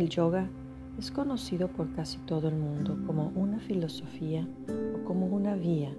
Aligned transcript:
El 0.00 0.08
yoga 0.08 0.48
es 0.98 1.10
conocido 1.10 1.68
por 1.68 1.92
casi 1.92 2.16
todo 2.20 2.48
el 2.48 2.54
mundo 2.54 2.96
como 3.06 3.32
una 3.34 3.60
filosofía 3.60 4.48
o 4.96 5.04
como 5.04 5.26
una 5.26 5.56
vía, 5.56 5.94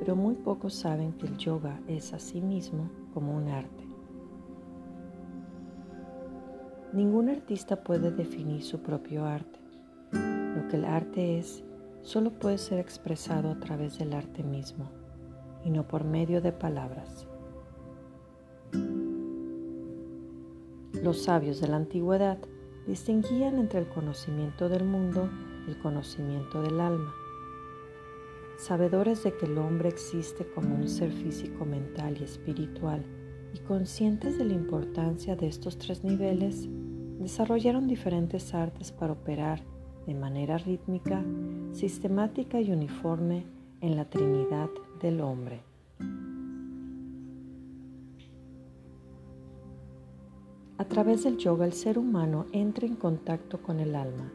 pero 0.00 0.16
muy 0.16 0.34
pocos 0.34 0.74
saben 0.74 1.12
que 1.12 1.28
el 1.28 1.36
yoga 1.36 1.80
es 1.86 2.12
a 2.12 2.18
sí 2.18 2.42
como 3.12 3.36
un 3.36 3.46
arte. 3.46 3.86
Ningún 6.92 7.28
artista 7.28 7.84
puede 7.84 8.10
definir 8.10 8.64
su 8.64 8.80
propio 8.80 9.24
arte. 9.24 9.60
Lo 10.10 10.66
que 10.66 10.76
el 10.76 10.84
arte 10.84 11.38
es 11.38 11.62
solo 12.02 12.32
puede 12.32 12.58
ser 12.58 12.80
expresado 12.80 13.52
a 13.52 13.60
través 13.60 14.00
del 14.00 14.14
arte 14.14 14.42
mismo 14.42 14.90
y 15.64 15.70
no 15.70 15.86
por 15.86 16.02
medio 16.02 16.40
de 16.40 16.50
palabras. 16.50 17.28
Los 21.04 21.22
sabios 21.22 21.60
de 21.60 21.68
la 21.68 21.76
antigüedad 21.76 22.38
distinguían 22.86 23.58
entre 23.58 23.80
el 23.80 23.88
conocimiento 23.88 24.68
del 24.68 24.84
mundo 24.84 25.30
y 25.66 25.70
el 25.70 25.78
conocimiento 25.78 26.62
del 26.62 26.80
alma. 26.80 27.14
Sabedores 28.58 29.24
de 29.24 29.36
que 29.36 29.46
el 29.46 29.58
hombre 29.58 29.88
existe 29.88 30.46
como 30.46 30.74
un 30.74 30.88
ser 30.88 31.12
físico, 31.12 31.64
mental 31.64 32.16
y 32.20 32.24
espiritual, 32.24 33.04
y 33.52 33.58
conscientes 33.60 34.38
de 34.38 34.44
la 34.44 34.54
importancia 34.54 35.36
de 35.36 35.46
estos 35.46 35.78
tres 35.78 36.04
niveles, 36.04 36.68
desarrollaron 37.20 37.86
diferentes 37.86 38.54
artes 38.54 38.92
para 38.92 39.12
operar 39.12 39.62
de 40.06 40.14
manera 40.14 40.58
rítmica, 40.58 41.24
sistemática 41.72 42.60
y 42.60 42.70
uniforme 42.72 43.46
en 43.80 43.96
la 43.96 44.04
Trinidad 44.04 44.68
del 45.00 45.20
hombre. 45.20 45.62
A 50.76 50.84
través 50.86 51.22
del 51.22 51.36
yoga 51.36 51.66
el 51.66 51.72
ser 51.72 52.00
humano 52.00 52.46
entra 52.50 52.84
en 52.84 52.96
contacto 52.96 53.62
con 53.62 53.78
el 53.78 53.94
alma, 53.94 54.32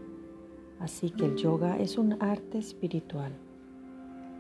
así 0.80 1.10
que 1.10 1.26
el 1.26 1.36
yoga 1.36 1.78
es 1.78 1.98
un 1.98 2.16
arte 2.22 2.58
espiritual. 2.58 3.34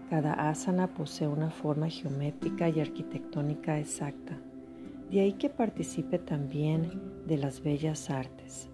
Cada 0.09 0.49
asana 0.49 0.87
posee 0.87 1.27
una 1.27 1.51
forma 1.51 1.89
geométrica 1.89 2.69
y 2.69 2.79
arquitectónica 2.79 3.77
exacta, 3.77 4.39
de 5.11 5.19
ahí 5.19 5.33
que 5.33 5.49
participe 5.49 6.19
también 6.19 7.25
de 7.27 7.37
las 7.37 7.61
bellas 7.61 8.09
artes. 8.09 8.69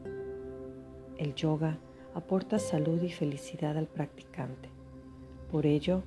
El 1.18 1.34
yoga 1.34 1.80
aporta 2.14 2.60
salud 2.60 3.02
y 3.02 3.10
felicidad 3.10 3.76
al 3.76 3.88
practicante. 3.88 4.70
Por 5.52 5.66
ello, 5.66 6.04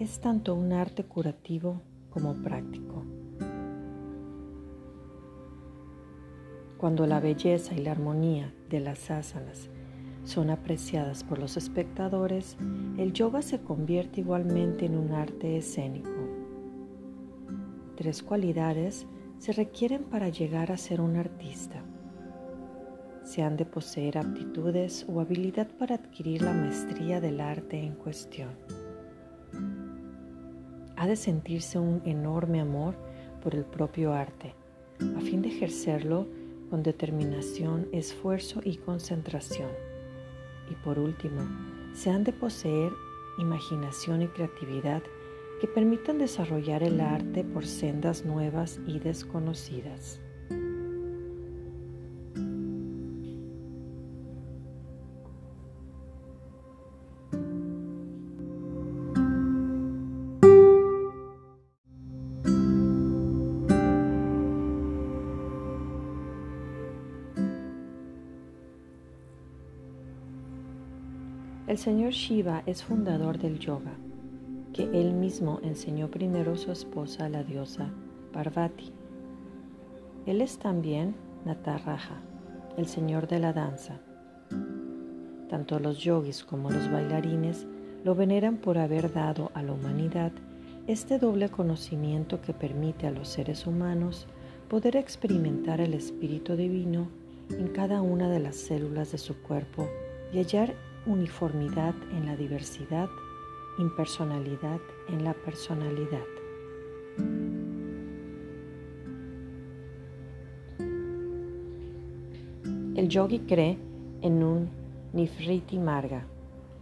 es 0.00 0.18
tanto 0.18 0.56
un 0.56 0.72
arte 0.72 1.04
curativo 1.04 1.82
como 2.10 2.34
práctico. 2.42 3.04
Cuando 6.78 7.08
la 7.08 7.18
belleza 7.18 7.74
y 7.74 7.78
la 7.78 7.90
armonía 7.90 8.54
de 8.70 8.78
las 8.78 9.10
asanas 9.10 9.68
son 10.22 10.48
apreciadas 10.48 11.24
por 11.24 11.40
los 11.40 11.56
espectadores, 11.56 12.56
el 12.96 13.12
yoga 13.12 13.42
se 13.42 13.60
convierte 13.60 14.20
igualmente 14.20 14.86
en 14.86 14.96
un 14.96 15.12
arte 15.12 15.56
escénico. 15.56 16.08
Tres 17.96 18.22
cualidades 18.22 19.08
se 19.38 19.52
requieren 19.52 20.04
para 20.04 20.28
llegar 20.28 20.70
a 20.70 20.76
ser 20.76 21.00
un 21.00 21.16
artista. 21.16 21.82
Se 23.24 23.42
han 23.42 23.56
de 23.56 23.64
poseer 23.64 24.16
aptitudes 24.16 25.04
o 25.08 25.20
habilidad 25.20 25.66
para 25.80 25.96
adquirir 25.96 26.42
la 26.42 26.52
maestría 26.52 27.20
del 27.20 27.40
arte 27.40 27.82
en 27.82 27.94
cuestión. 27.94 28.50
Ha 30.94 31.08
de 31.08 31.16
sentirse 31.16 31.80
un 31.80 32.02
enorme 32.04 32.60
amor 32.60 32.94
por 33.42 33.56
el 33.56 33.64
propio 33.64 34.12
arte, 34.12 34.54
a 35.16 35.20
fin 35.20 35.42
de 35.42 35.48
ejercerlo 35.48 36.28
con 36.70 36.82
determinación, 36.82 37.88
esfuerzo 37.92 38.60
y 38.64 38.76
concentración. 38.76 39.70
Y 40.70 40.74
por 40.84 40.98
último, 40.98 41.42
se 41.94 42.10
han 42.10 42.24
de 42.24 42.32
poseer 42.32 42.92
imaginación 43.38 44.22
y 44.22 44.28
creatividad 44.28 45.02
que 45.60 45.66
permitan 45.66 46.18
desarrollar 46.18 46.82
el 46.82 47.00
arte 47.00 47.44
por 47.44 47.66
sendas 47.66 48.24
nuevas 48.24 48.80
y 48.86 48.98
desconocidas. 48.98 50.20
El 71.68 71.76
señor 71.76 72.12
Shiva 72.12 72.62
es 72.64 72.82
fundador 72.82 73.36
del 73.36 73.58
yoga, 73.58 73.92
que 74.72 74.84
él 74.84 75.12
mismo 75.12 75.60
enseñó 75.62 76.10
primero 76.10 76.54
a 76.54 76.56
su 76.56 76.72
esposa, 76.72 77.28
la 77.28 77.44
diosa 77.44 77.90
Parvati. 78.32 78.90
Él 80.24 80.40
es 80.40 80.58
también 80.58 81.14
Nataraja, 81.44 82.22
el 82.78 82.86
señor 82.86 83.28
de 83.28 83.40
la 83.40 83.52
danza. 83.52 84.00
Tanto 85.50 85.78
los 85.78 85.98
yogis 85.98 86.42
como 86.42 86.70
los 86.70 86.90
bailarines 86.90 87.66
lo 88.02 88.14
veneran 88.14 88.56
por 88.56 88.78
haber 88.78 89.12
dado 89.12 89.50
a 89.52 89.62
la 89.62 89.74
humanidad 89.74 90.32
este 90.86 91.18
doble 91.18 91.50
conocimiento 91.50 92.40
que 92.40 92.54
permite 92.54 93.06
a 93.06 93.10
los 93.10 93.28
seres 93.28 93.66
humanos 93.66 94.26
poder 94.70 94.96
experimentar 94.96 95.82
el 95.82 95.92
espíritu 95.92 96.56
divino 96.56 97.08
en 97.50 97.68
cada 97.68 98.00
una 98.00 98.30
de 98.30 98.40
las 98.40 98.56
células 98.56 99.12
de 99.12 99.18
su 99.18 99.36
cuerpo 99.42 99.86
y 100.32 100.38
hallar 100.38 100.74
uniformidad 101.08 101.94
en 102.12 102.26
la 102.26 102.36
diversidad, 102.36 103.08
impersonalidad 103.78 104.80
en 105.08 105.24
la 105.24 105.32
personalidad. 105.32 106.26
El 112.94 113.08
yogi 113.08 113.40
cree 113.40 113.78
en 114.22 114.42
un 114.42 114.68
Nifriti 115.12 115.78
Marga, 115.78 116.26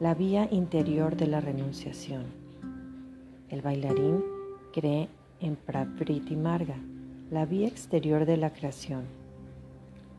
la 0.00 0.14
vía 0.14 0.48
interior 0.50 1.16
de 1.16 1.26
la 1.28 1.41
renunciación. 1.41 2.25
El 3.48 3.62
bailarín 3.62 4.25
cree 4.72 5.08
en 5.41 5.56
Pravriti 5.56 6.34
Marga, 6.34 6.76
la 7.31 7.47
vía 7.47 7.69
exterior 7.69 8.26
de 8.26 8.37
la 8.38 8.53
creación. 8.53 9.04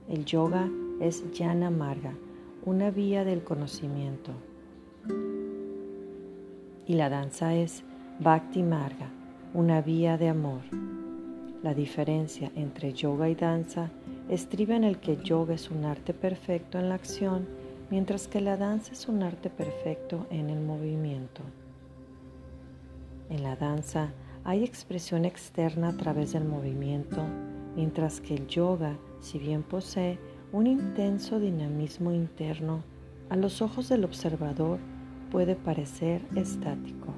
El 0.08 0.24
yoga 0.24 0.70
es 1.02 1.24
Jnana 1.34 1.70
Marga, 1.70 2.14
una 2.68 2.92
vía 2.92 3.24
del 3.24 3.46
conocimiento. 3.46 4.34
Y 6.86 6.96
la 6.96 7.08
danza 7.08 7.56
es 7.56 7.86
Bhakti 8.20 8.62
Marga, 8.62 9.10
una 9.54 9.82
vía 9.82 10.18
de 10.18 10.28
amor. 10.28 10.64
La 11.64 11.74
diferencia 11.74 12.52
entre 12.58 12.92
yoga 12.92 13.30
y 13.30 13.36
danza 13.36 13.90
estriba 14.28 14.76
en 14.76 14.84
el 14.84 15.00
que 15.00 15.16
yoga 15.16 15.54
es 15.54 15.72
un 15.72 15.86
arte 15.86 16.14
perfecto 16.14 16.78
en 16.78 16.90
la 16.90 16.96
acción, 16.96 17.48
mientras 17.90 18.28
que 18.28 18.42
la 18.42 18.58
danza 18.58 18.92
es 18.92 19.08
un 19.08 19.24
arte 19.24 19.50
perfecto 19.50 20.28
en 20.30 20.50
el 20.50 20.60
movimiento. 20.60 21.44
En 23.30 23.44
la 23.44 23.56
danza 23.56 24.12
hay 24.44 24.66
expresión 24.66 25.24
externa 25.24 25.88
a 25.88 25.96
través 25.96 26.34
del 26.34 26.44
movimiento, 26.44 27.24
mientras 27.78 28.20
que 28.20 28.36
el 28.36 28.46
yoga, 28.48 28.98
si 29.22 29.40
bien 29.40 29.64
posee 29.64 30.20
un 30.54 30.66
intenso 30.66 31.40
dinamismo 31.40 32.14
interno 32.14 32.82
a 33.30 33.36
los 33.36 33.62
ojos 33.62 33.90
del 33.90 34.06
observador 34.06 34.80
puede 35.30 35.56
parecer 35.56 36.22
estático. 36.36 37.14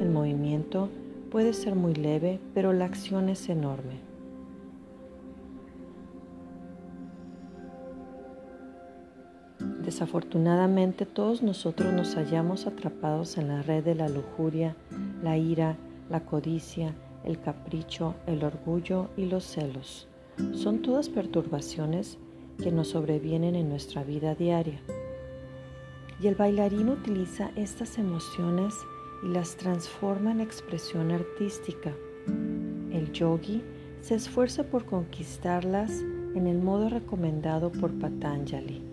El 0.00 0.10
movimiento 0.10 0.88
puede 1.30 1.52
ser 1.52 1.74
muy 1.74 1.94
leve, 1.94 2.38
pero 2.54 2.72
la 2.72 2.84
acción 2.84 3.28
es 3.28 3.48
enorme. 3.48 3.98
Desafortunadamente 9.84 11.06
todos 11.06 11.42
nosotros 11.42 11.92
nos 11.92 12.14
hallamos 12.14 12.66
atrapados 12.66 13.36
en 13.36 13.48
la 13.48 13.62
red 13.62 13.84
de 13.84 13.96
la 13.96 14.08
lujuria, 14.08 14.76
la 15.22 15.36
ira, 15.36 15.76
la 16.08 16.20
codicia, 16.20 16.94
el 17.24 17.40
capricho, 17.40 18.14
el 18.26 18.44
orgullo 18.44 19.08
y 19.16 19.26
los 19.26 19.44
celos. 19.44 20.08
Son 20.52 20.82
todas 20.82 21.08
perturbaciones 21.08 22.18
que 22.62 22.72
nos 22.72 22.88
sobrevienen 22.88 23.54
en 23.54 23.68
nuestra 23.68 24.04
vida 24.04 24.34
diaria. 24.34 24.80
Y 26.20 26.26
el 26.26 26.34
bailarín 26.34 26.88
utiliza 26.88 27.50
estas 27.56 27.98
emociones 27.98 28.74
y 29.24 29.28
las 29.28 29.56
transforma 29.56 30.32
en 30.32 30.40
expresión 30.40 31.10
artística. 31.10 31.92
El 32.92 33.10
yogi 33.12 33.62
se 34.00 34.14
esfuerza 34.14 34.64
por 34.64 34.84
conquistarlas 34.84 36.02
en 36.34 36.46
el 36.46 36.58
modo 36.58 36.88
recomendado 36.88 37.72
por 37.72 37.92
Patanjali. 37.98 38.83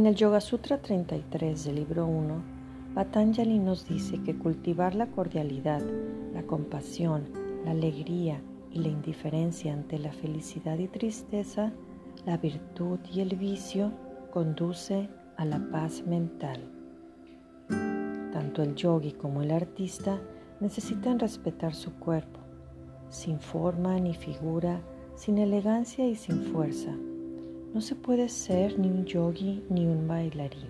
En 0.00 0.06
el 0.06 0.14
Yoga 0.14 0.40
Sutra 0.40 0.78
33 0.78 1.62
del 1.66 1.74
libro 1.74 2.06
1, 2.06 2.42
Patanjali 2.94 3.58
nos 3.58 3.86
dice 3.86 4.18
que 4.22 4.34
cultivar 4.34 4.94
la 4.94 5.08
cordialidad, 5.08 5.82
la 6.32 6.42
compasión, 6.44 7.28
la 7.66 7.72
alegría 7.72 8.40
y 8.70 8.78
la 8.78 8.88
indiferencia 8.88 9.74
ante 9.74 9.98
la 9.98 10.10
felicidad 10.10 10.78
y 10.78 10.88
tristeza, 10.88 11.74
la 12.24 12.38
virtud 12.38 12.98
y 13.12 13.20
el 13.20 13.36
vicio 13.36 13.92
conduce 14.32 15.10
a 15.36 15.44
la 15.44 15.60
paz 15.70 16.02
mental. 16.06 16.62
Tanto 17.68 18.62
el 18.62 18.74
yogi 18.76 19.12
como 19.12 19.42
el 19.42 19.50
artista 19.50 20.18
necesitan 20.60 21.18
respetar 21.18 21.74
su 21.74 21.92
cuerpo, 21.96 22.40
sin 23.10 23.38
forma 23.38 24.00
ni 24.00 24.14
figura, 24.14 24.80
sin 25.14 25.36
elegancia 25.36 26.06
y 26.06 26.14
sin 26.16 26.40
fuerza 26.40 26.96
no 27.72 27.80
se 27.80 27.94
puede 27.94 28.28
ser 28.28 28.78
ni 28.78 28.88
un 28.88 29.04
yogi 29.04 29.62
ni 29.68 29.86
un 29.86 30.08
bailarín. 30.08 30.68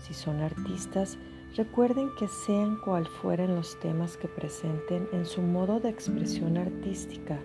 Si 0.00 0.14
son 0.14 0.40
artistas, 0.40 1.18
recuerden 1.56 2.10
que 2.18 2.28
sean 2.28 2.76
cual 2.84 3.06
fueren 3.06 3.56
los 3.56 3.78
temas 3.80 4.16
que 4.16 4.28
presenten 4.28 5.08
en 5.12 5.26
su 5.26 5.42
modo 5.42 5.80
de 5.80 5.88
expresión 5.88 6.56
artística, 6.56 7.38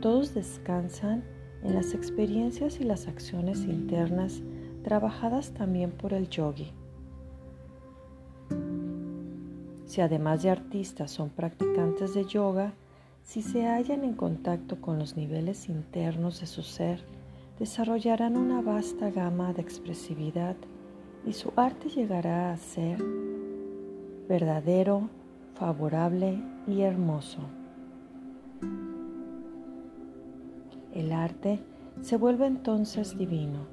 todos 0.00 0.34
descansan 0.34 1.24
en 1.64 1.74
las 1.74 1.94
experiencias 1.94 2.80
y 2.80 2.84
las 2.84 3.08
acciones 3.08 3.64
internas 3.64 4.42
trabajadas 4.84 5.52
también 5.52 5.90
por 5.90 6.12
el 6.12 6.28
yogi. 6.28 6.72
Si 9.86 10.00
además 10.00 10.42
de 10.42 10.50
artistas 10.50 11.10
son 11.10 11.30
practicantes 11.30 12.14
de 12.14 12.24
yoga, 12.24 12.74
si 13.24 13.42
se 13.42 13.66
hallan 13.66 14.04
en 14.04 14.14
contacto 14.14 14.80
con 14.80 14.98
los 14.98 15.16
niveles 15.16 15.68
internos 15.68 16.40
de 16.40 16.46
su 16.46 16.62
ser, 16.62 17.02
desarrollarán 17.58 18.36
una 18.36 18.62
vasta 18.62 19.10
gama 19.10 19.52
de 19.52 19.62
expresividad 19.62 20.56
y 21.26 21.32
su 21.32 21.52
arte 21.56 21.88
llegará 21.88 22.52
a 22.52 22.56
ser 22.56 23.02
verdadero, 24.28 25.08
favorable 25.54 26.40
y 26.68 26.82
hermoso. 26.82 27.40
El 30.94 31.12
arte 31.12 31.60
se 32.00 32.16
vuelve 32.16 32.46
entonces 32.46 33.18
divino, 33.18 33.66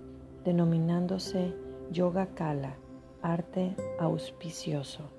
denominándose 0.44 1.54
Yoga 1.92 2.28
Kala, 2.28 2.76
arte 3.22 3.76
auspicioso. 4.00 5.12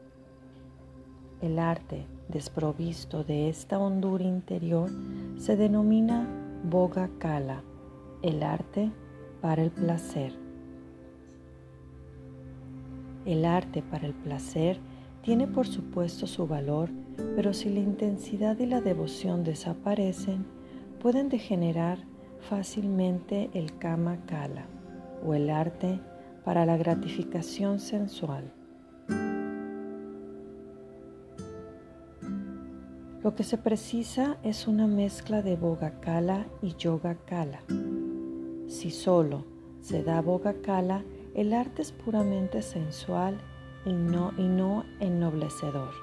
El 1.41 1.59
arte 1.59 2.07
desprovisto 2.29 3.23
de 3.23 3.49
esta 3.49 3.79
hondura 3.79 4.25
interior 4.25 4.91
se 5.37 5.57
denomina 5.57 6.27
Boga 6.65 7.09
Kala 7.19 7.63
el 8.27 8.43
arte 8.43 8.91
para 9.41 9.63
el 9.63 9.71
placer. 9.71 10.33
El 13.25 13.45
arte 13.45 13.83
para 13.83 14.07
el 14.07 14.15
placer 14.15 14.81
tiene 15.23 15.47
por 15.47 15.67
supuesto 15.67 16.27
su 16.27 16.49
valor, 16.49 16.91
pero 17.37 17.53
si 17.53 17.71
la 17.71 17.79
intensidad 17.79 18.59
y 18.59 18.67
la 18.67 18.81
devoción 18.81 19.45
desaparecen, 19.45 20.45
pueden 21.01 21.29
degenerar 21.29 21.99
fácilmente 22.51 23.49
el 23.55 23.79
kama 23.79 24.19
kala 24.27 24.67
o 25.25 25.35
el 25.35 25.49
arte 25.49 26.01
para 26.45 26.67
la 26.67 26.77
gratificación 26.77 27.79
sensual. 27.79 28.53
Lo 33.23 33.35
que 33.35 33.45
se 33.45 33.59
precisa 33.59 34.37
es 34.43 34.67
una 34.67 34.89
mezcla 34.89 35.43
de 35.43 35.57
boga 35.57 36.01
kala 36.01 36.47
y 36.63 36.75
yoga 36.75 37.17
kala 37.27 37.61
si 38.77 38.91
solo 38.91 39.45
se 39.81 40.03
da 40.03 40.21
boga 40.21 40.53
cala, 40.61 41.03
el 41.35 41.55
arte 41.55 41.81
es 41.81 41.93
puramente 41.93 42.61
sensual 42.61 43.39
y 43.87 43.93
no, 43.95 44.33
y 44.37 44.49
no 44.49 44.85
ennoblecedor. 45.01 45.95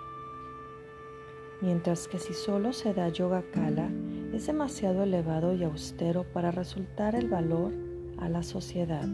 Mientras 1.62 2.08
que 2.08 2.18
si 2.18 2.34
solo 2.34 2.74
se 2.74 2.96
da 2.96 3.10
yoga 3.10 3.44
kala, 3.54 3.90
es 4.34 4.48
demasiado 4.48 5.04
elevado 5.04 5.54
y 5.54 5.64
austero 5.64 6.24
para 6.34 6.50
resultar 6.50 7.14
el 7.14 7.30
valor 7.30 7.72
a 8.18 8.28
la 8.28 8.42
sociedad. 8.42 9.08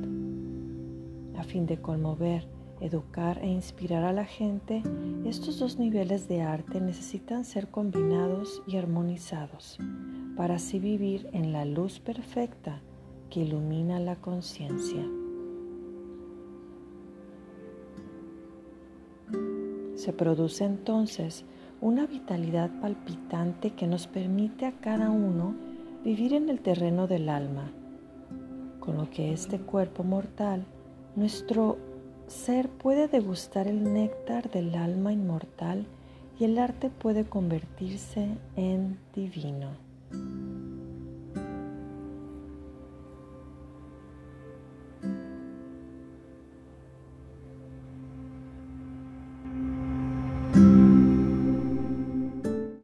A 1.37 1.43
fin 1.43 1.65
de 1.65 1.81
conmover, 1.81 2.47
educar 2.79 3.39
e 3.43 3.47
inspirar 3.47 4.05
a 4.05 4.13
la 4.13 4.25
gente, 4.25 4.83
estos 5.25 5.59
dos 5.59 5.77
niveles 5.77 6.29
de 6.29 6.41
arte 6.43 6.79
necesitan 6.79 7.43
ser 7.43 7.67
combinados 7.67 8.63
y 8.67 8.77
armonizados 8.77 9.77
para 10.37 10.55
así 10.55 10.79
vivir 10.79 11.29
en 11.33 11.51
la 11.51 11.65
luz 11.65 11.99
perfecta 11.99 12.81
que 13.29 13.41
ilumina 13.41 13.99
la 13.99 14.15
conciencia. 14.15 15.05
Se 19.95 20.13
produce 20.13 20.65
entonces 20.65 21.45
una 21.81 22.05
vitalidad 22.07 22.69
palpitante 22.81 23.71
que 23.71 23.87
nos 23.87 24.07
permite 24.07 24.65
a 24.65 24.71
cada 24.71 25.09
uno 25.09 25.55
vivir 26.03 26.33
en 26.33 26.49
el 26.49 26.61
terreno 26.61 27.07
del 27.07 27.29
alma, 27.29 27.71
con 28.79 28.97
lo 28.97 29.09
que 29.09 29.33
este 29.33 29.59
cuerpo 29.59 30.03
mortal, 30.03 30.65
nuestro 31.15 31.77
ser 32.27 32.69
puede 32.69 33.07
degustar 33.07 33.67
el 33.67 33.93
néctar 33.93 34.49
del 34.49 34.75
alma 34.75 35.11
inmortal 35.11 35.85
y 36.39 36.45
el 36.45 36.57
arte 36.57 36.89
puede 36.89 37.25
convertirse 37.25 38.37
en 38.55 38.97
divino. 39.13 39.69